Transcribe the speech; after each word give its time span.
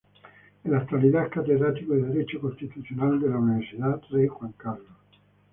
En 0.63 0.71
la 0.71 0.79
actualidad 0.79 1.25
es 1.25 1.29
catedrático 1.31 1.93
de 1.93 2.01
Derecho 2.07 2.39
Constitucional 2.41 3.19
de 3.21 3.29
la 3.29 3.37
Universidad 3.37 4.01
Rey 4.09 4.25
Juan 4.27 4.51
Carlos. 4.53 4.97